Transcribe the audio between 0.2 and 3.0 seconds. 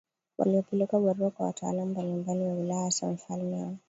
waliopeleka barua kwa watawala mbalimbali wa Ulaya